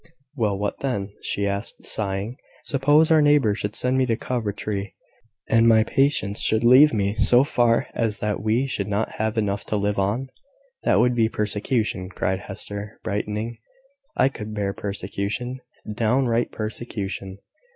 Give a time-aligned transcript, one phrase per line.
[0.35, 2.37] "Well, what then?" she asked, sighing.
[2.65, 4.95] "Suppose our neighbours should send me to Coventry,
[5.47, 9.63] and my patients should leave me so far as that we should not have enough
[9.65, 10.29] to live on?"
[10.81, 13.59] "That would be persecution," cried Hester, brightening.
[14.17, 15.59] "I could bear persecution,
[15.93, 17.37] downright persecution."